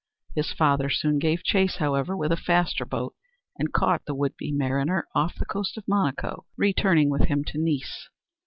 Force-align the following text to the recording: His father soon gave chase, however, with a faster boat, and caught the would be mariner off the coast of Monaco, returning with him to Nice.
His 0.33 0.51
father 0.51 0.89
soon 0.89 1.19
gave 1.19 1.43
chase, 1.43 1.75
however, 1.75 2.17
with 2.17 2.31
a 2.31 2.35
faster 2.35 2.85
boat, 2.85 3.13
and 3.59 3.71
caught 3.71 4.03
the 4.05 4.15
would 4.15 4.35
be 4.35 4.51
mariner 4.51 5.05
off 5.13 5.35
the 5.37 5.45
coast 5.45 5.77
of 5.77 5.87
Monaco, 5.87 6.47
returning 6.57 7.11
with 7.11 7.25
him 7.25 7.43
to 7.43 7.59
Nice. 7.59 8.09